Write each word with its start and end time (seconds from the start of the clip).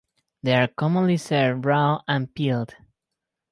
They 0.41 0.55
are 0.55 0.67
commonly 0.67 1.17
served 1.17 1.63
raw 1.63 2.01
and 2.07 2.33
peeled. 2.33 2.73